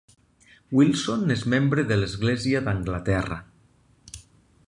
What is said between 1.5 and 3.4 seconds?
membre de l'Església d'Anglaterra.